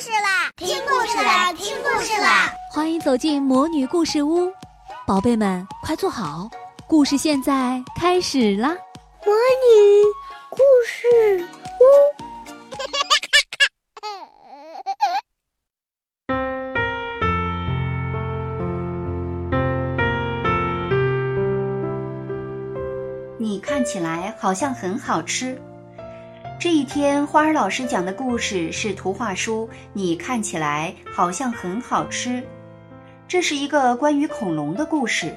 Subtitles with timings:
[0.00, 0.50] 事啦！
[0.56, 1.52] 听故事啦！
[1.52, 2.52] 听故事啦！
[2.72, 4.52] 欢迎走进魔女故事屋，
[5.06, 6.50] 宝贝们快坐好，
[6.88, 8.70] 故事现在开始啦！
[9.24, 10.02] 魔女
[10.50, 11.46] 故事
[11.80, 11.82] 屋，
[23.38, 25.56] 你看起来好像很好吃。
[26.64, 29.68] 这一天，花儿老师讲的故事是图画书。
[29.92, 32.42] 你看起来好像很好吃。
[33.28, 35.36] 这是一个关于恐龙的故事。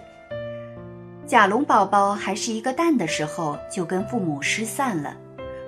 [1.25, 5.17] 甲龙宝宝还是一个蛋的时候，就跟父母失散了。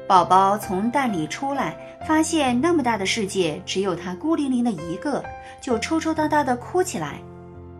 [0.07, 1.75] 宝宝从蛋里出来，
[2.07, 5.21] 发现那么大的世界只有他孤零零的一个，
[5.59, 7.19] 就抽抽搭搭的哭起来，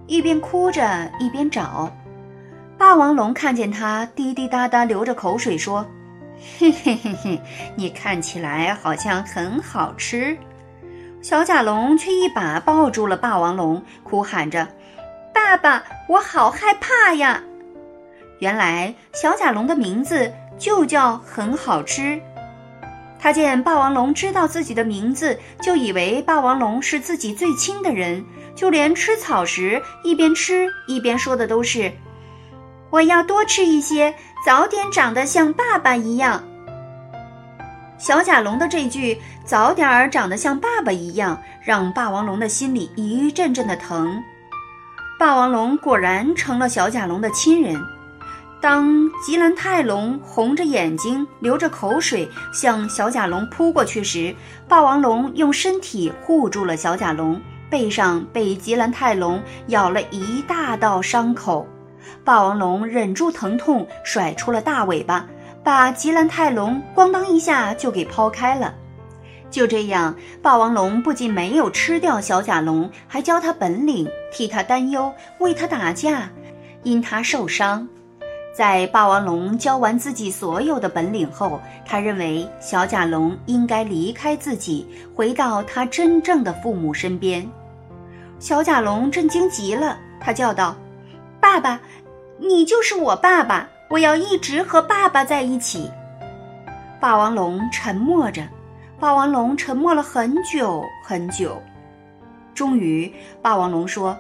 [0.05, 1.89] 一边哭着一边找。
[2.77, 5.87] 霸王龙看见他，滴滴答答流着口水说。
[6.39, 7.41] 嘿嘿嘿嘿，
[7.75, 10.37] 你看起来好像很好吃。
[11.21, 14.67] 小甲龙却一把抱住了霸王龙，哭喊着
[15.35, 17.43] ：“爸爸，我好害怕呀！”
[18.39, 22.21] 原来小甲龙的名字就叫很好吃。
[23.19, 28.23] 他见霸王龙知道自己的名字，就以为霸王龙是自己最亲的人，
[28.55, 31.91] 就连吃草时一边吃一边说的都是
[32.89, 34.13] ：“我要多吃一些。”
[34.45, 36.41] 早点长得像爸爸一样。
[37.97, 44.09] 小甲龙的这句“早点儿长得像爸爸一样”，让霸王龙的心里一阵阵的疼。
[45.19, 47.77] 霸王龙果然成了小甲龙的亲人。
[48.61, 54.33] 当吉兰泰龙红着眼睛、流着口水向小甲龙扑过去时，
[54.67, 61.67] 霸王龙用身体护住了小甲龙，背上被吉兰泰龙咬了一大道伤口。
[62.29, 65.25] 霸王龙忍住疼痛，甩出了大尾巴，
[65.63, 68.71] 把吉兰泰龙咣当一下就给抛开了。
[69.49, 76.29] 就这样，霸王龙不仅没有吃掉小甲龙，还教他本领，替他担忧，为他打架，
[76.83, 77.87] 因他受伤。
[78.53, 87.43] 在霸王龙教完自己所有的本领后，他认为小甲龙应该离开自己，回到他真正的父母身边。
[88.37, 90.75] 小甲龙震惊极了，他叫道
[91.41, 91.81] ：“爸爸！”
[92.41, 95.91] 你就是我爸爸，我要一直和爸爸在一起。
[96.99, 98.47] 霸王龙沉默着，
[98.99, 101.61] 霸王龙沉默了很久很久，
[102.55, 104.17] 终于，霸王龙说：“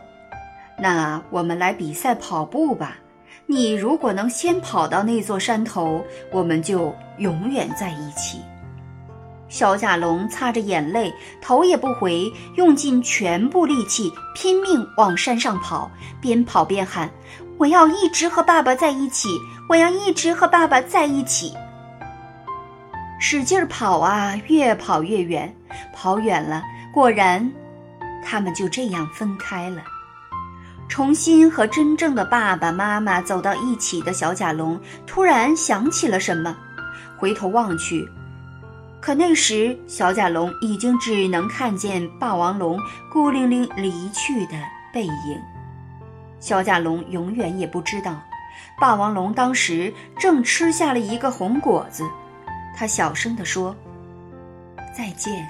[0.77, 2.97] 那我们来比赛跑步吧。
[3.45, 8.41] 你如果能先跑到那座山头，我们就永远在一起。”
[9.47, 15.89] 小甲龙擦着眼泪，头也不回，用尽全部力气，拼命往山上跑，
[16.21, 17.09] 边跑边喊。
[17.59, 19.27] 我要一直和爸爸在一起，
[19.67, 21.53] 我要一直和爸爸在一起。
[23.19, 25.53] 使劲跑啊，越跑越远，
[25.93, 27.51] 跑远了，果然，
[28.23, 29.83] 他们就这样分开了。
[30.87, 36.55] 重新和真正的爸爸妈妈走到一起的小甲龙突然想起了什么，
[37.17, 38.09] 回头望去，
[39.01, 42.79] 可那时小甲龙已经只能看见霸王龙
[43.11, 44.53] 孤零零离去的
[44.93, 45.48] 背影。
[46.39, 48.21] 小甲龙永远也不知道，
[48.79, 52.03] 霸王龙当时正吃下了一个红果子。
[52.75, 53.75] 他小声地说
[54.95, 55.47] ：“再见，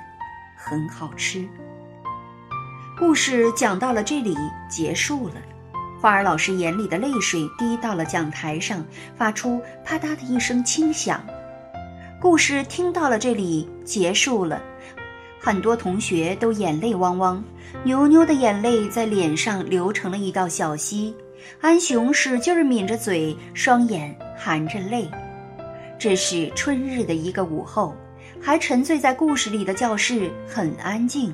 [0.57, 1.47] 很好吃。”
[2.97, 4.35] 故事讲到了这里
[4.67, 5.35] 结束了。
[6.01, 8.83] 花儿老师眼里的泪水滴到了讲台上，
[9.15, 11.21] 发出啪嗒的一声轻响。
[12.21, 14.61] 故事听到了这里结束了。
[15.41, 17.43] 很多同学都眼泪汪汪，
[17.83, 21.15] 牛牛的眼泪在脸上流成了一道小溪，
[21.61, 25.09] 安雄使劲抿着嘴，双眼含着泪。
[25.97, 27.95] 这是春日的一个午后，
[28.41, 31.33] 还沉醉在故事里的教室很安静。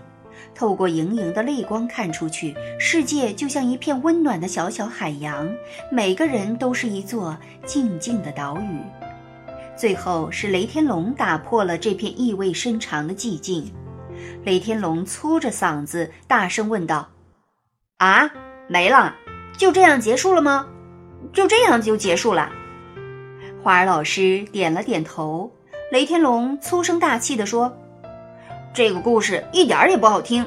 [0.53, 5.51] 透过盈盈的泪光看出去，世界就像一片温暖的小小海洋，
[5.91, 7.35] 每个人都是一座
[7.66, 8.79] 静静的岛屿。
[9.75, 13.69] 最后是雷天龙打破了这片意味深长的寂静。
[14.43, 17.07] 雷天龙粗着嗓子大声问道
[17.97, 18.29] ：“啊，
[18.67, 19.16] 没了？
[19.57, 20.67] 就这样结束了吗？
[21.34, 22.51] 就这样就结束了？”
[23.63, 25.51] 花儿老师点了点头。
[25.91, 27.72] 雷天龙粗声大气地说
[28.73, 30.45] ：“这个故事一点也不好听。”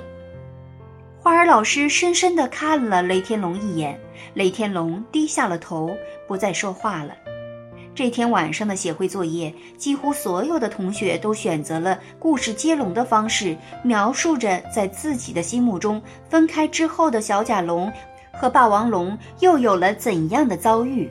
[1.21, 3.99] 花儿老师深深地看了雷天龙一眼，
[4.35, 5.97] 雷天龙低下了头，
[6.27, 7.17] 不再说话了。
[7.99, 16.01] 这天晚上的写会作业，几乎所有的同学都选择了故事接龙的方式，描述着在自己的心目中
[16.31, 17.93] 分开之后的小甲龙
[18.33, 21.11] 和霸王龙又有了怎样的遭遇。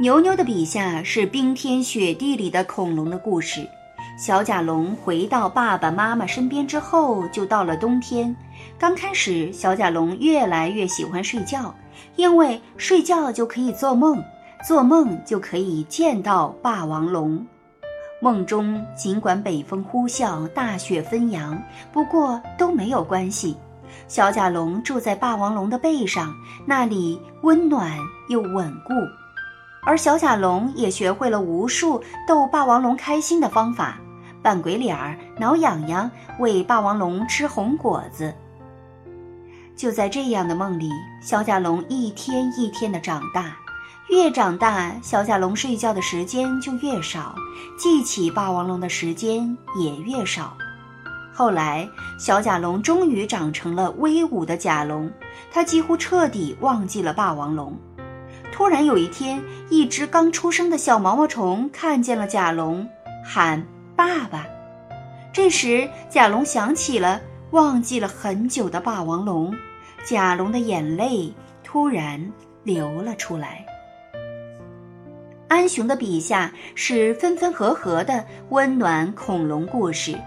[0.00, 3.68] 牛牛的笔下是冰天雪地里的恐龙的故事，
[4.18, 8.34] 小甲龙回到爸爸妈妈身边之后，就到了冬天。
[8.78, 11.74] 刚开始，小甲龙越来越喜欢睡觉，
[12.16, 14.24] 因为睡觉就可以做梦，
[14.66, 17.46] 做梦就可以见到霸王龙。
[18.18, 21.62] 梦中尽管北风呼啸、大雪纷扬，
[21.92, 23.54] 不过都没有关系。
[24.08, 26.34] 小甲龙住在霸王龙的背上，
[26.64, 27.94] 那里温暖
[28.30, 28.94] 又稳固。
[29.84, 33.98] 而小甲龙也学会了无数逗霸王龙开心的方法：
[34.42, 38.32] 扮鬼脸儿、挠痒痒、喂霸王龙吃红果子。
[39.76, 40.88] 就在这样的梦里，
[41.20, 43.54] 小甲龙一天一天的长大，
[44.08, 47.34] 越长大，小甲龙睡觉的时间就越少，
[47.76, 50.56] 记起霸王龙的时间也越少。
[51.32, 55.10] 后来，小甲龙终于长成了威武的甲龙，
[55.50, 57.76] 它几乎彻底忘记了霸王龙。
[58.52, 62.86] 突然有一天，一只刚出生的小毛毛虫看见了甲龙，
[63.24, 63.66] 喊
[63.96, 64.46] “爸爸”。
[65.32, 69.52] 这时，甲龙想起了忘记了很久的霸王龙，
[70.04, 71.34] 甲龙的眼泪
[71.64, 73.66] 突然流了出来。
[75.48, 80.18] 安雄的笔下是分分合合的温暖恐龙故事。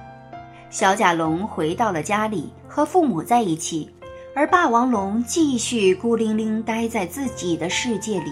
[0.70, 3.90] 小甲龙回到了家里，和父母在一起。
[4.36, 8.32] 而霸王龙继续孤零零待在自己的世界里。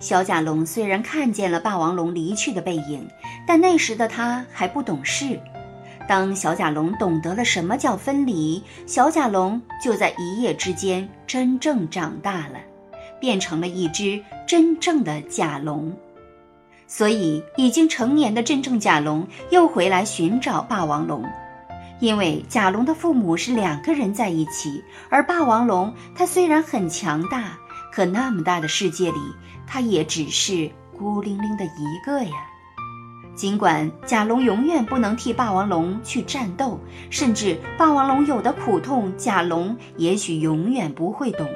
[0.00, 3.06] 小甲龙虽然看见了霸王龙离去的背影，
[3.46, 5.38] 但那时的他还不懂事。
[6.08, 12.58] 当小甲龙懂得了什么叫分离，小甲龙就在一夜之间真正长大了，
[13.20, 15.92] 变成了一只真正的甲龙。
[16.86, 21.22] 所以，已经成年的真正甲龙又回来寻找霸王龙。
[22.00, 27.58] 因为甲龙的父母是两个人在一起，而霸王龙它虽然很强大，
[27.92, 29.18] 可那么大的世界里，
[29.66, 32.30] 它也只是孤零零的一个呀。
[33.34, 36.80] 尽管甲龙永远不能替霸王龙去战斗，
[37.10, 41.46] 甚至霸王龙有的苦痛，甲龙也许永远不会懂。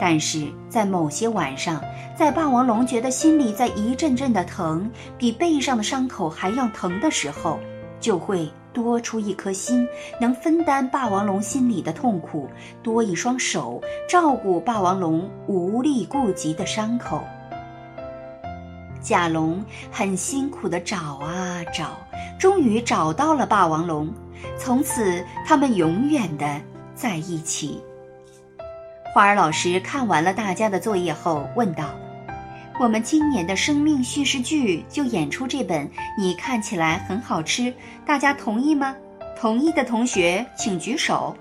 [0.00, 1.80] 但是在某些晚上，
[2.16, 7.58] 在霸王龙觉得心里在一阵阵的疼，比背上的伤口还要疼的时候，
[8.00, 8.50] 就会。
[8.72, 9.84] 多出一颗心，
[10.20, 12.48] 能分担霸王龙心里的痛苦；
[12.84, 17.20] 多一双手，照顾霸王龙无力顾及的伤口。
[19.00, 19.60] 甲龙
[19.90, 21.98] 很辛苦地找啊找，
[22.38, 24.08] 终于找到了霸王龙。
[24.56, 26.60] 从此，他们永远的
[26.94, 27.82] 在一起。
[29.12, 31.90] 花儿老师看完了大家的作业后，问道。
[32.78, 37.74] 我们今年的生命叙事剧就演出这本，你看起来很好吃，
[38.06, 38.94] 大家同意吗？
[39.36, 41.36] 同意的同学请举手。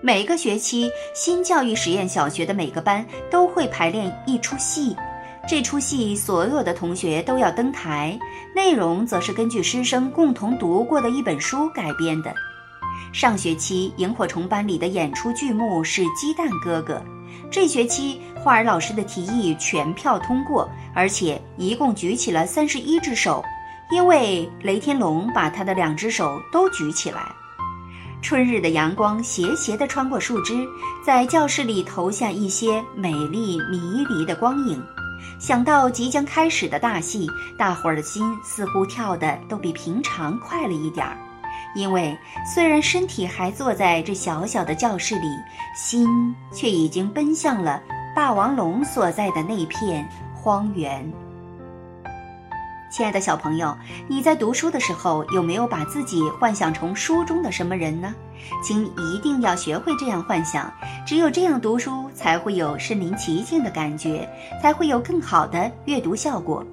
[0.00, 4.96] 每个学期，新教育实验小学的每个班都会排练一出戏，
[5.46, 8.18] 这出戏所有的同学都要登台，
[8.54, 12.34] 内容则是根据师生共同读过的一本书改编的。
[13.12, 16.94] 上学期，萤火虫班里的演出剧目是《鸡蛋哥哥》。
[17.50, 23.42] 这学期，花儿老师的提议全票通过，而且一共举起了三十一只手，
[23.90, 27.22] 因为雷天龙把他的两只手都举起来。
[28.22, 30.66] 春日的阳光斜斜地穿过树枝，
[31.04, 34.82] 在教室里投下一些美丽迷离的光影。
[35.38, 37.28] 想到即将开始的大戏，
[37.58, 41.16] 大伙儿的心似乎跳得都比平常快了一点儿。
[41.76, 45.28] 因为虽然身体还坐在这小小的教室里，
[45.76, 47.80] 心却已经奔向了
[48.14, 51.12] 霸王龙所在的那片荒原。
[52.90, 53.76] 亲爱的小朋友，
[54.08, 58.14] 你在读书的时候有没有把自己幻想成书中的什么人呢？
[58.62, 60.72] 请你一定要学会这样幻想，
[61.06, 64.26] 只有这样读书才会有身临其境的感觉，
[64.62, 66.64] 才会有更好的阅读效果。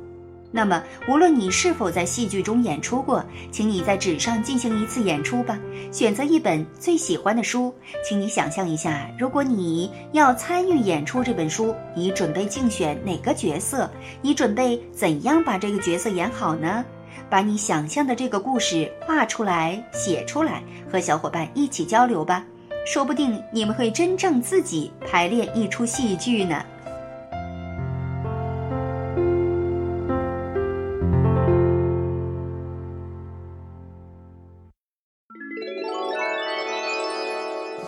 [0.55, 5.57] 那么，无论你是否在戏剧中演出过，请你在纸上进行一次演出吧。
[5.91, 7.73] 选择一本最喜欢的书，
[8.07, 13.89] 请你想象一下，如果你要参与演出这本书，你准备竞选哪个角色？
[14.21, 16.85] 你准备怎样把这个角色演好呢？
[17.31, 22.45] 把你想象的这个故事画出来、写出来，和小伙伴一起交流吧。
[22.85, 26.63] 说不定你们会真正自己排练一出戏剧呢。